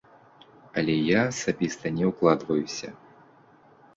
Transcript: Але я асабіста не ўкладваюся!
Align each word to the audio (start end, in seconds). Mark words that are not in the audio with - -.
Але 0.81 0.93
я 1.07 1.19
асабіста 1.31 1.85
не 1.99 2.05
ўкладваюся! 2.11 2.89